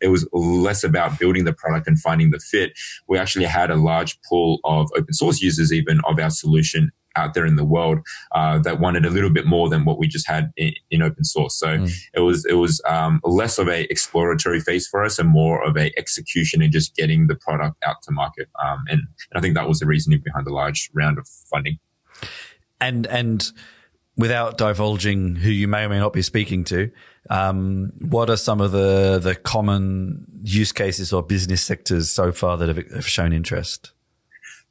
[0.00, 2.72] it was less about building the product and finding the fit.
[3.08, 7.34] We actually had a large pool of open source users even of our solution out
[7.34, 7.98] there in the world
[8.32, 11.24] uh, that wanted a little bit more than what we just had in, in open
[11.24, 11.58] source.
[11.58, 15.64] So it was it was um, less of a exploratory phase for us and more
[15.64, 18.48] of a execution and just getting the product out to market.
[18.64, 21.78] Um, and, and I think that was the reasoning behind the large round of funding.
[22.80, 23.50] And and
[24.16, 26.90] without divulging who you may or may not be speaking to,
[27.30, 32.56] um, what are some of the the common use cases or business sectors so far
[32.56, 33.92] that have, have shown interest?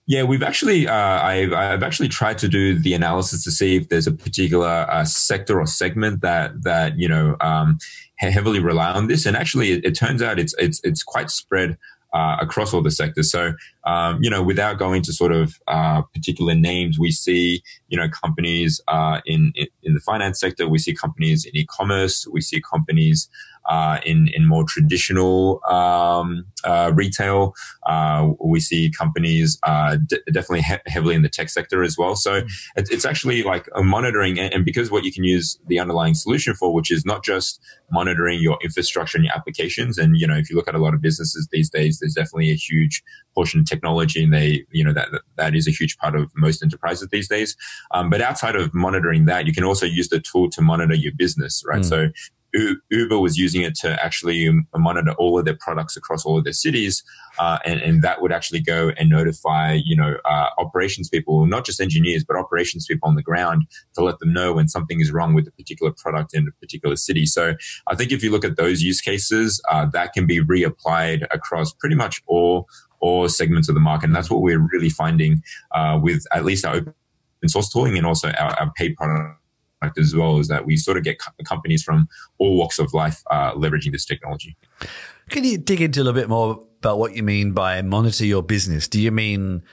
[0.10, 3.90] Yeah, we've actually, uh, I've, I've actually tried to do the analysis to see if
[3.90, 7.78] there's a particular uh, sector or segment that that you know um,
[8.16, 11.78] heavily rely on this, and actually, it, it turns out it's it's it's quite spread
[12.14, 13.30] uh, across all the sectors.
[13.30, 13.52] So,
[13.84, 18.08] um, you know, without going to sort of uh, particular names, we see, you know,
[18.08, 20.70] companies uh, in, in in the finance sector.
[20.70, 22.26] We see companies in e-commerce.
[22.32, 23.28] We see companies
[23.68, 27.54] uh, in in more traditional um, uh, retail.
[27.86, 32.16] Uh, we see companies uh, d- definitely he- heavily in the tech sector as well.
[32.16, 32.42] So
[32.76, 36.14] it's, it's actually like a monitoring, and, and because what you can use the underlying
[36.14, 39.98] solution for, which is not just monitoring your infrastructure and your applications.
[39.98, 42.52] And you know, if you look at a lot of businesses these days, there's definitely
[42.52, 43.04] a huge
[43.36, 46.64] portion of technology, and they, you know, that that is a huge part of most
[46.64, 47.56] enterprises these days.
[47.92, 51.14] Um, but outside of monitoring that, you can also use the tool to monitor your
[51.18, 51.84] business, right?
[51.86, 52.12] So U-
[52.90, 56.54] Uber was using it to actually monitor all of their products across all of their
[56.54, 57.04] cities,
[57.40, 61.66] uh, and, and that would actually go and notify, you know, uh, operations people, not
[61.66, 65.12] just engineers, but operations people on the ground to let them know when something is
[65.12, 67.26] wrong with a particular product in a particular city.
[67.26, 67.54] So
[67.88, 71.74] I think if you look at those use cases, uh, that can be reapplied across
[71.74, 72.68] pretty much all
[73.00, 75.44] all segments of the market, and that's what we're really finding
[75.76, 76.94] uh, with at least our open
[77.46, 79.37] source tooling and also our, our paid product
[79.98, 83.24] as well is that we sort of get co- companies from all walks of life
[83.32, 84.56] uh, leveraging this technology.
[85.30, 88.44] Can you dig into a little bit more about what you mean by monitor your
[88.44, 88.88] business?
[88.88, 89.64] Do you mean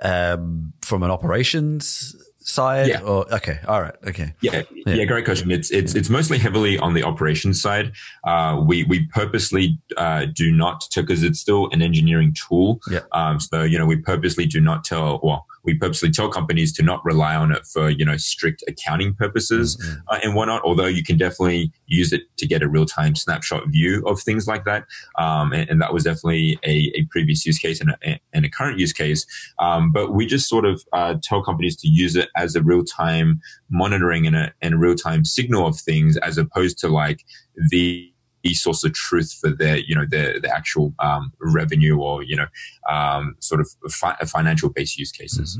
[0.00, 2.88] um, from an operations side?
[2.88, 3.00] Yeah.
[3.00, 4.32] Or okay, all right, okay.
[4.40, 5.50] Yeah, yeah, great question.
[5.50, 7.92] It's it's it's mostly heavily on the operations side.
[8.24, 12.80] Uh, we we purposely uh, do not because it's still an engineering tool.
[12.90, 13.00] Yeah.
[13.12, 16.82] Um, so you know we purposely do not tell well we purposely tell companies to
[16.82, 19.76] not rely on it for you know strict accounting purposes
[20.08, 20.62] uh, and whatnot.
[20.62, 24.46] Although you can definitely use it to get a real time snapshot view of things
[24.46, 24.84] like that.
[25.18, 28.48] Um, and, and that was definitely a, a previous use case and a, and a
[28.48, 29.26] current use case.
[29.58, 32.84] Um, but we just sort of uh, tell companies to use it as a real
[32.84, 37.24] time monitoring and a, and a real time signal of things, as opposed to like
[37.70, 38.12] the
[38.46, 42.36] the source of truth for their, you know, their, the actual um, revenue or, you
[42.36, 42.46] know,
[42.88, 45.58] um, sort of fi- financial based use cases.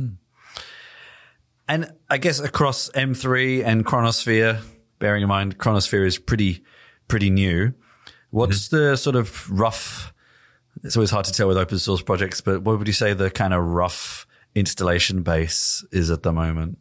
[1.69, 4.61] And I guess across M3 and Chronosphere,
[4.99, 6.63] bearing in mind Chronosphere is pretty
[7.09, 7.73] pretty new.
[8.31, 8.77] What's Mm-hmm.
[8.91, 10.13] the sort of rough?
[10.85, 13.31] It's always hard to tell with open source projects, but what would you say the
[13.31, 16.79] kind of rough installation base is at the moment?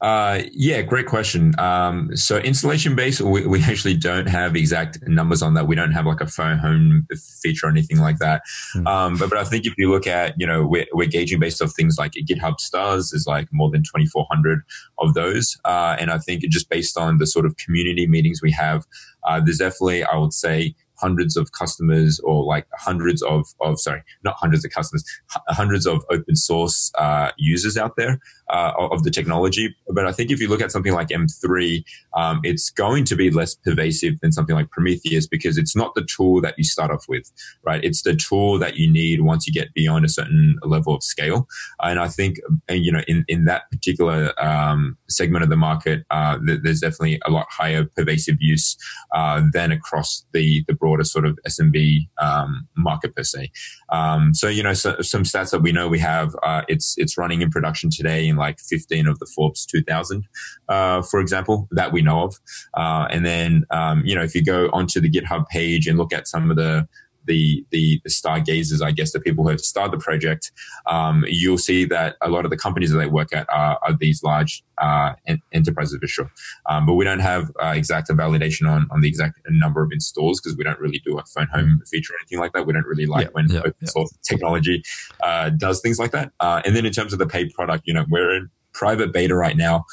[0.00, 1.58] Uh, yeah, great question.
[1.58, 5.66] Um, so installation base, we, we, actually don't have exact numbers on that.
[5.66, 7.06] We don't have like a phone home
[7.42, 8.42] feature or anything like that.
[8.74, 8.86] Mm.
[8.86, 11.62] Um, but, but I think if you look at, you know, we're, we're gauging based
[11.62, 14.60] off things like GitHub stars is like more than 2,400
[14.98, 15.58] of those.
[15.64, 18.84] Uh, and I think just based on the sort of community meetings we have,
[19.24, 24.02] uh, there's definitely, I would say, hundreds of customers or like hundreds of, of sorry,
[24.24, 25.04] not hundreds of customers,
[25.48, 28.18] hundreds of open source uh, users out there
[28.50, 29.74] uh, of the technology.
[29.88, 33.30] But I think if you look at something like M3, um, it's going to be
[33.30, 37.06] less pervasive than something like Prometheus because it's not the tool that you start off
[37.08, 37.30] with,
[37.64, 37.82] right?
[37.82, 41.48] It's the tool that you need once you get beyond a certain level of scale.
[41.82, 42.38] And I think,
[42.70, 47.30] you know, in, in that particular um, segment of the market, uh, there's definitely a
[47.30, 48.76] lot higher pervasive use
[49.14, 53.50] uh, than across the, the broader sort of SMB um, market per se.
[53.90, 57.16] Um, so, you know, so, some stats that we know we have, uh, it's, it's
[57.16, 60.26] running in production today in like 15 of the Forbes 2000,
[60.68, 62.40] uh, for example, that we know of.
[62.74, 66.12] Uh, and then, um, you know, if you go onto the GitHub page and look
[66.12, 66.88] at some of the
[67.26, 70.52] the, the, the stargazers, I guess, the people who have started the project,
[70.86, 73.96] um, you'll see that a lot of the companies that they work at are, are
[73.98, 76.30] these large uh, en- enterprises for sure.
[76.68, 80.40] Um, but we don't have uh, exact validation on, on the exact number of installs
[80.40, 82.66] because we don't really do a phone home feature or anything like that.
[82.66, 84.34] We don't really like yeah, when yeah, open source yeah.
[84.34, 84.82] technology
[85.22, 86.32] uh, does things like that.
[86.40, 89.34] Uh, and then in terms of the paid product, you know, we're in private beta
[89.34, 89.84] right now,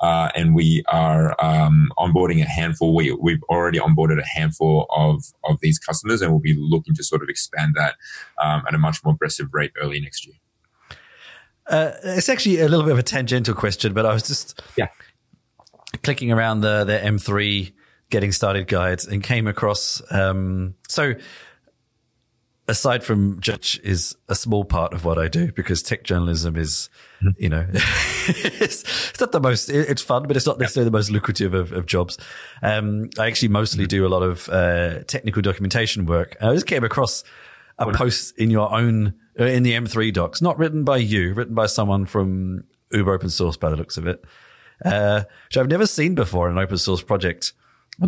[0.00, 2.94] uh, and we are um, onboarding a handful.
[2.94, 7.04] We, we've already onboarded a handful of of these customers, and we'll be looking to
[7.04, 7.94] sort of expand that
[8.42, 10.36] um, at a much more aggressive rate early next year.
[11.66, 14.88] Uh, it's actually a little bit of a tangential question, but I was just yeah
[16.02, 17.72] clicking around the the M3
[18.10, 21.14] getting started guides and came across um, so
[22.70, 26.88] aside from judge is a small part of what I do because tech journalism is,
[27.36, 31.10] you know, it's, it's, not the most, it's fun, but it's not necessarily the most
[31.10, 32.16] lucrative of, of jobs.
[32.62, 36.36] Um, I actually mostly do a lot of, uh, technical documentation work.
[36.40, 37.24] I just came across
[37.76, 41.54] a post in your own, uh, in the M3 docs, not written by you, written
[41.54, 44.24] by someone from Uber open source by the looks of it,
[44.84, 47.52] uh, which I've never seen before in an open source project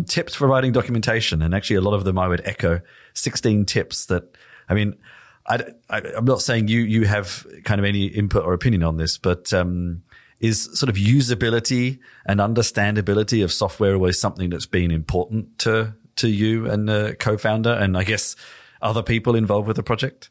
[0.07, 1.41] tips for writing documentation.
[1.41, 2.81] And actually a lot of them I would echo
[3.13, 4.35] 16 tips that
[4.69, 4.95] I mean,
[5.45, 9.17] I, am not saying you you have kind of any input or opinion on this,
[9.17, 10.03] but um,
[10.39, 16.29] is sort of usability and understandability of software always something that's been important to to
[16.29, 18.35] you and the co-founder, and I guess
[18.81, 20.29] other people involved with the project?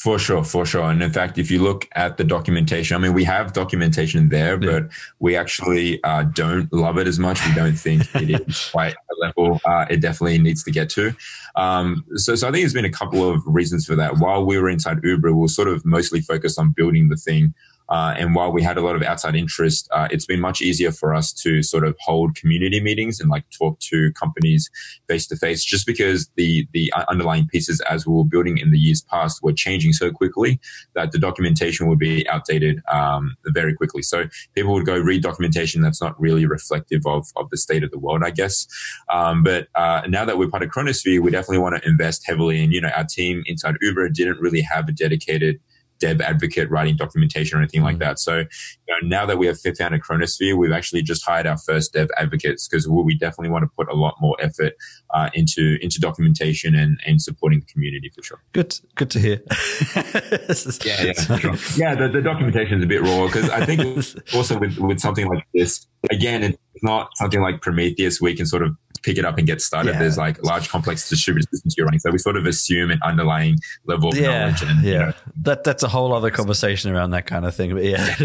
[0.00, 0.84] For sure, for sure.
[0.84, 4.52] And in fact, if you look at the documentation, I mean, we have documentation there,
[4.52, 4.70] yeah.
[4.70, 7.46] but we actually uh, don't love it as much.
[7.46, 11.12] We don't think it is quite a level uh, it definitely needs to get to.
[11.54, 14.16] Um, so, so I think there's been a couple of reasons for that.
[14.16, 17.52] While we were inside Uber, we were sort of mostly focused on building the thing
[17.90, 20.92] uh, and while we had a lot of outside interest, uh, it's been much easier
[20.92, 24.70] for us to sort of hold community meetings and like talk to companies
[25.08, 28.78] face to face, just because the the underlying pieces as we were building in the
[28.78, 30.60] years past were changing so quickly
[30.94, 34.02] that the documentation would be outdated um, very quickly.
[34.02, 34.24] So
[34.54, 37.98] people would go read documentation that's not really reflective of of the state of the
[37.98, 38.66] world, I guess.
[39.12, 42.62] Um, but uh, now that we're part of Chronosphere, we definitely want to invest heavily
[42.62, 42.70] in.
[42.70, 45.58] You know, our team inside Uber didn't really have a dedicated
[46.00, 47.84] dev advocate writing documentation or anything mm.
[47.84, 48.18] like that.
[48.18, 48.46] So you
[48.88, 52.08] know, now that we have fifth founded Chronosphere, we've actually just hired our first dev
[52.18, 54.74] advocates because we definitely want to put a lot more effort
[55.14, 58.42] uh, into into documentation and, and supporting the community for sure.
[58.52, 59.40] Good, good to hear.
[59.96, 61.56] yeah, yeah, sure.
[61.76, 61.94] yeah.
[61.94, 63.80] The, the documentation is a bit raw because I think
[64.34, 68.46] also with with something like this, again, it's not something like Prometheus where you can
[68.46, 69.92] sort of pick it up and get started.
[69.92, 70.00] Yeah.
[70.00, 72.00] There's like large complex distributed systems you're running.
[72.00, 74.62] So we sort of assume an underlying level of yeah, knowledge.
[74.62, 74.92] And, yeah.
[74.92, 77.72] You know, that, that's a whole other conversation around that kind of thing.
[77.74, 78.16] But yeah.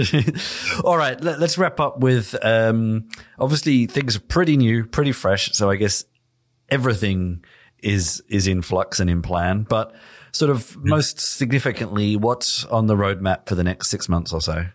[0.84, 1.20] All right.
[1.22, 3.08] Let, us wrap up with, um,
[3.40, 5.52] obviously things are pretty new, pretty fresh.
[5.54, 6.06] So I guess
[6.70, 7.44] everything
[7.80, 9.96] is, is in flux and in plan, but
[10.32, 10.90] sort of mm-hmm.
[10.90, 14.66] most significantly, what's on the roadmap for the next six months or so?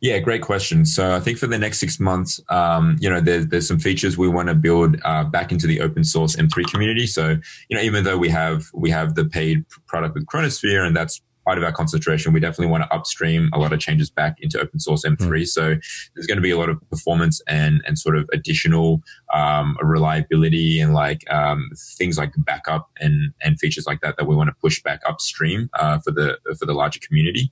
[0.00, 0.84] Yeah, great question.
[0.84, 4.18] So I think for the next six months, um, you know, there's, there's some features
[4.18, 7.06] we want to build uh, back into the open source M3 community.
[7.06, 10.96] So, you know, even though we have we have the paid product with Chronosphere, and
[10.96, 14.36] that's part of our concentration, we definitely want to upstream a lot of changes back
[14.40, 15.18] into open source M3.
[15.18, 15.46] Mm.
[15.46, 15.76] So
[16.14, 19.02] there's going to be a lot of performance and, and sort of additional
[19.32, 24.36] um, reliability and like um, things like backup and, and features like that that we
[24.36, 27.50] want to push back upstream uh, for the for the larger community.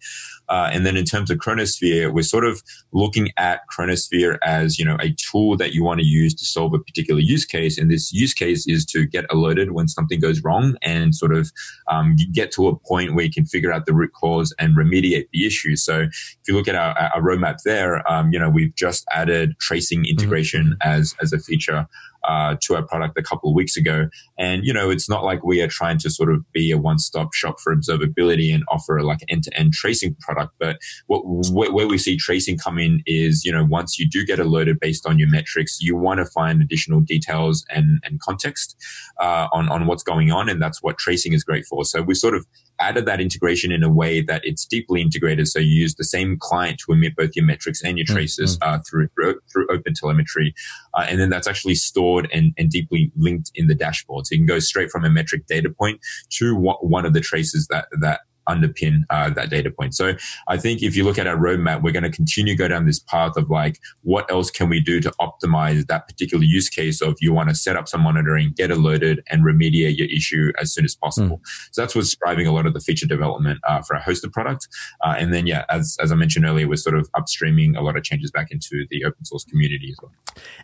[0.48, 4.84] Uh, and then in terms of Chronosphere, we're sort of looking at Chronosphere as you
[4.84, 7.78] know a tool that you want to use to solve a particular use case.
[7.78, 11.50] And this use case is to get alerted when something goes wrong and sort of
[11.88, 15.28] um, get to a point where you can figure out the root cause and remediate
[15.32, 15.76] the issue.
[15.76, 19.58] So if you look at our, our roadmap there, um, you know, we've just added
[19.58, 20.88] tracing integration mm-hmm.
[20.90, 21.86] as, as a feature
[22.24, 24.08] uh, to our product a couple of weeks ago.
[24.38, 26.98] And, you know, it's not like we are trying to sort of be a one
[26.98, 30.54] stop shop for observability and offer a like end to end tracing product.
[30.58, 34.38] But what, where we see tracing come in is, you know, once you do get
[34.38, 38.76] alerted based on your metrics, you want to find additional details and, and context
[39.20, 40.48] uh, on, on what's going on.
[40.48, 41.84] And that's what tracing is great for.
[41.84, 42.46] So we sort of
[42.80, 45.46] added that integration in a way that it's deeply integrated.
[45.46, 48.58] So you use the same client to emit both your metrics and your mm, traces
[48.58, 48.74] mm-hmm.
[48.74, 50.52] uh, through, through, through OpenTelemetry.
[50.94, 54.26] Uh, and then that's actually stored and, and deeply linked in the dashboard.
[54.26, 57.66] So you can go straight from a metric data point to one of the traces
[57.68, 59.94] that, that underpin uh, that data point.
[59.94, 60.14] So
[60.48, 62.86] I think if you look at our roadmap, we're going to continue to go down
[62.86, 67.00] this path of like, what else can we do to optimize that particular use case
[67.00, 70.72] of you want to set up some monitoring, get alerted and remediate your issue as
[70.72, 71.38] soon as possible.
[71.38, 71.48] Mm.
[71.72, 74.68] So that's what's driving a lot of the feature development uh, for our hosted product.
[75.04, 77.96] Uh, and then, yeah, as, as I mentioned earlier, we're sort of upstreaming a lot
[77.96, 80.12] of changes back into the open source community as well.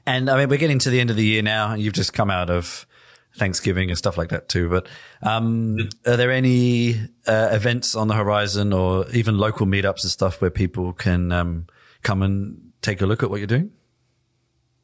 [0.07, 1.73] And I mean, we're getting to the end of the year now.
[1.73, 2.87] and You've just come out of
[3.39, 4.69] Thanksgiving and stuff like that too.
[4.69, 4.87] But
[5.23, 10.41] um, are there any uh, events on the horizon, or even local meetups and stuff
[10.41, 11.67] where people can um,
[12.03, 13.71] come and take a look at what you're doing?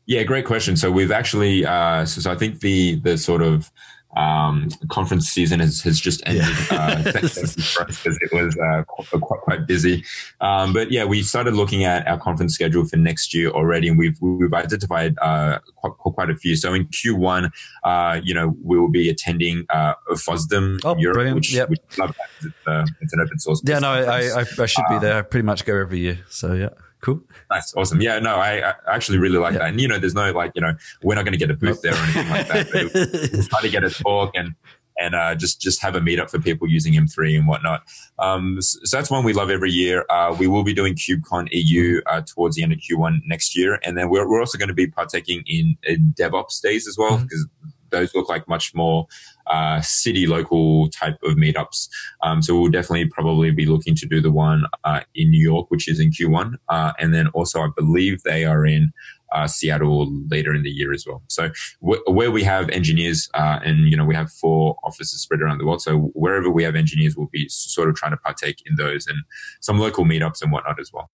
[0.06, 0.76] Yeah, great question.
[0.76, 3.70] So we've actually, uh, so, so I think the the sort of
[4.16, 6.78] um, conference season has, has just ended yeah.
[6.78, 10.04] uh, it was uh, quite, quite, busy.
[10.40, 13.98] Um, but yeah, we started looking at our conference schedule for next year already, and
[13.98, 16.56] we've we've identified uh, quite, quite a few.
[16.56, 17.50] So in Q1,
[17.82, 21.36] uh, you know, we will be attending uh, FOSDEM oh, Europe, brilliant.
[21.36, 21.68] which, yep.
[21.68, 22.46] which love that.
[22.46, 23.62] It's, uh, it's, an open source.
[23.64, 25.18] Yeah, no, I, I, I, should be there.
[25.18, 26.20] I pretty much go every year.
[26.28, 26.70] So yeah.
[27.04, 27.20] Cool.
[27.50, 27.74] Nice.
[27.76, 28.00] Awesome.
[28.00, 29.58] Yeah, no, I, I actually really like yeah.
[29.60, 29.68] that.
[29.68, 31.82] And, you know, there's no like, you know, we're not going to get a booth
[31.82, 33.30] there or anything like that.
[33.32, 34.54] we'll try to get a talk and,
[34.96, 37.82] and uh, just just have a meetup for people using M3 and whatnot.
[38.20, 40.06] Um, so, so, that's one we love every year.
[40.08, 43.80] Uh, we will be doing KubeCon EU uh, towards the end of Q1 next year,
[43.84, 47.18] and then we're, we're also going to be partaking in, in DevOps days as well
[47.18, 49.06] because mm-hmm those look like much more
[49.46, 51.88] uh, city local type of meetups.
[52.22, 55.70] Um, so we'll definitely probably be looking to do the one uh, in New York,
[55.70, 58.92] which is in Q1, uh, and then also I believe they are in.
[59.32, 61.20] Uh, Seattle later in the year as well.
[61.26, 65.58] So where we have engineers, uh, and you know we have four offices spread around
[65.58, 65.82] the world.
[65.82, 69.18] So wherever we have engineers, we'll be sort of trying to partake in those and
[69.60, 71.10] some local meetups and whatnot as well.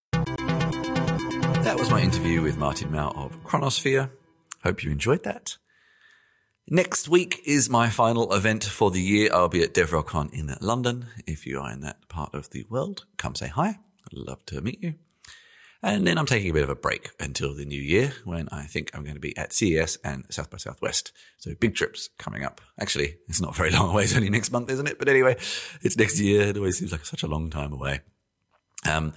[1.63, 4.11] That was my interview with Martin Mao of Chronosphere.
[4.63, 5.57] Hope you enjoyed that.
[6.73, 9.29] Next week is my final event for the year.
[9.33, 11.07] I'll be at DevRelCon in London.
[11.27, 13.67] If you are in that part of the world, come say hi.
[14.05, 14.93] I'd love to meet you.
[15.83, 18.67] And then I'm taking a bit of a break until the new year when I
[18.67, 21.11] think I'm going to be at CES and South by Southwest.
[21.39, 22.61] So big trips coming up.
[22.79, 24.03] Actually, it's not very long away.
[24.03, 24.97] It's only next month, isn't it?
[24.97, 25.35] But anyway,
[25.81, 26.43] it's next year.
[26.43, 27.99] It always seems like such a long time away.
[28.89, 29.11] Um,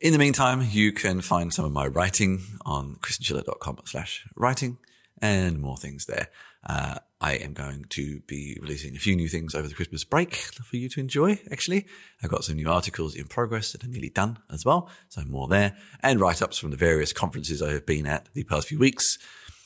[0.00, 4.78] in the meantime, you can find some of my writing on chrischinchilla.com slash writing
[5.20, 6.26] and more things there.
[6.64, 10.34] Uh, I am going to be releasing a few new things over the Christmas break
[10.34, 11.86] for you to enjoy, actually.
[12.22, 14.90] I've got some new articles in progress that are nearly done as well.
[15.08, 18.44] So more there and write ups from the various conferences I have been at the
[18.44, 19.18] past few weeks,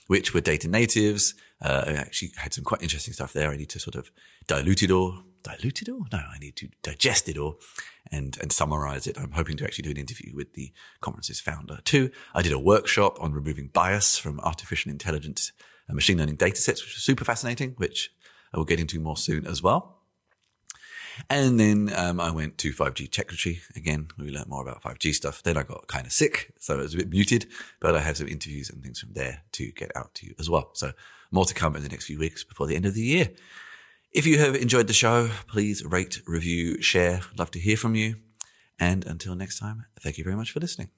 [0.07, 1.35] which were data natives.
[1.63, 3.51] Uh, I actually had some quite interesting stuff there.
[3.51, 4.11] I need to sort of
[4.47, 5.23] dilute it all.
[5.43, 6.07] Dilute it all?
[6.13, 7.59] No, I need to digest it all
[8.11, 9.19] and, and summarize it.
[9.19, 12.11] I'm hoping to actually do an interview with the conference's founder too.
[12.35, 15.53] I did a workshop on removing bias from artificial intelligence
[15.95, 18.11] machine learning data sets, which was super fascinating, which
[18.53, 19.97] I will get into more soon as well.
[21.31, 24.09] And then um, I went to 5G Techritory again.
[24.19, 25.43] We learned more about 5G stuff.
[25.43, 27.47] Then I got kind of sick, so it was a bit muted.
[27.81, 30.51] But I have some interviews and things from there to get out to you as
[30.51, 30.71] well.
[30.75, 30.93] So
[31.31, 33.31] more to come in the next few weeks before the end of the year.
[34.13, 37.21] If you have enjoyed the show, please rate, review, share.
[37.33, 38.17] I'd love to hear from you.
[38.79, 40.91] And until next time, thank you very much for listening.